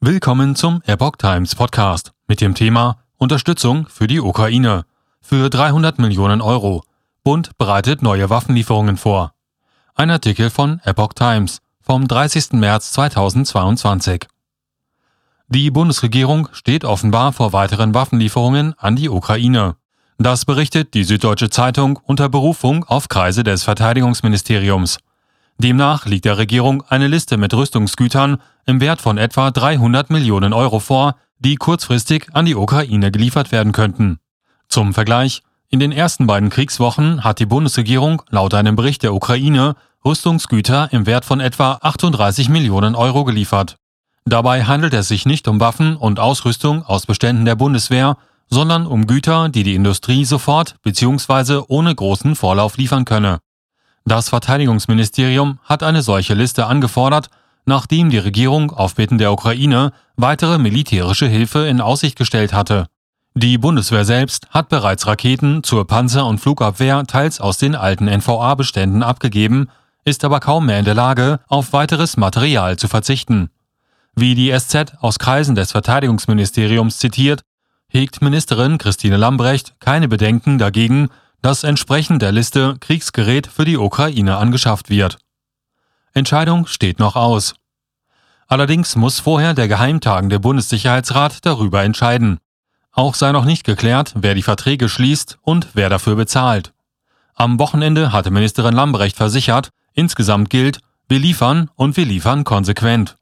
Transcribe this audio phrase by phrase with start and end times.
[0.00, 4.84] Willkommen zum Epoch Times Podcast mit dem Thema Unterstützung für die Ukraine
[5.20, 6.84] für 300 Millionen Euro.
[7.24, 9.34] Bund bereitet neue Waffenlieferungen vor.
[9.96, 12.52] Ein Artikel von Epoch Times vom 30.
[12.52, 14.28] März 2022.
[15.48, 19.74] Die Bundesregierung steht offenbar vor weiteren Waffenlieferungen an die Ukraine.
[20.16, 25.00] Das berichtet die Süddeutsche Zeitung unter Berufung auf Kreise des Verteidigungsministeriums.
[25.60, 30.78] Demnach liegt der Regierung eine Liste mit Rüstungsgütern im Wert von etwa 300 Millionen Euro
[30.78, 34.20] vor, die kurzfristig an die Ukraine geliefert werden könnten.
[34.68, 39.74] Zum Vergleich, in den ersten beiden Kriegswochen hat die Bundesregierung laut einem Bericht der Ukraine
[40.04, 43.76] Rüstungsgüter im Wert von etwa 38 Millionen Euro geliefert.
[44.24, 48.16] Dabei handelt es sich nicht um Waffen und Ausrüstung aus Beständen der Bundeswehr,
[48.48, 51.62] sondern um Güter, die die Industrie sofort bzw.
[51.66, 53.40] ohne großen Vorlauf liefern könne.
[54.08, 57.28] Das Verteidigungsministerium hat eine solche Liste angefordert,
[57.66, 62.86] nachdem die Regierung auf Bitten der Ukraine weitere militärische Hilfe in Aussicht gestellt hatte.
[63.34, 69.02] Die Bundeswehr selbst hat bereits Raketen zur Panzer- und Flugabwehr teils aus den alten NVA-Beständen
[69.02, 69.68] abgegeben,
[70.06, 73.50] ist aber kaum mehr in der Lage, auf weiteres Material zu verzichten.
[74.16, 77.42] Wie die SZ aus Kreisen des Verteidigungsministeriums zitiert,
[77.90, 81.10] hegt Ministerin Christine Lambrecht keine Bedenken dagegen,
[81.42, 85.18] dass entsprechend der Liste Kriegsgerät für die Ukraine angeschafft wird.
[86.12, 87.54] Entscheidung steht noch aus.
[88.46, 92.38] Allerdings muss vorher der geheimtagende Bundessicherheitsrat darüber entscheiden.
[92.92, 96.72] Auch sei noch nicht geklärt, wer die Verträge schließt und wer dafür bezahlt.
[97.34, 103.16] Am Wochenende hatte Ministerin Lambrecht versichert, insgesamt gilt, wir liefern und wir liefern konsequent.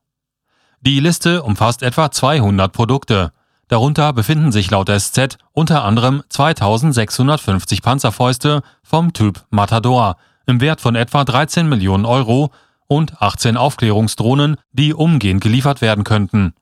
[0.80, 3.32] Die Liste umfasst etwa 200 Produkte,
[3.68, 10.94] Darunter befinden sich laut SZ unter anderem 2650 Panzerfäuste vom Typ Matador im Wert von
[10.94, 12.52] etwa 13 Millionen Euro
[12.86, 16.54] und 18 Aufklärungsdrohnen, die umgehend geliefert werden könnten.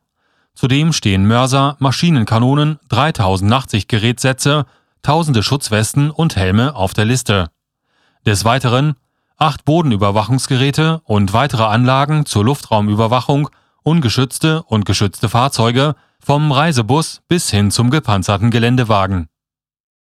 [0.54, 4.64] Zudem stehen Mörser, Maschinenkanonen, 3000 Nachtsichtgerätsätze,
[5.02, 7.50] tausende Schutzwesten und Helme auf der Liste.
[8.24, 8.94] Des Weiteren
[9.36, 13.50] acht Bodenüberwachungsgeräte und weitere Anlagen zur Luftraumüberwachung,
[13.82, 19.28] ungeschützte und geschützte Fahrzeuge vom Reisebus bis hin zum gepanzerten Geländewagen.